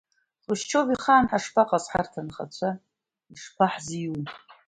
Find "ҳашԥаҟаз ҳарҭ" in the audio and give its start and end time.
1.31-2.13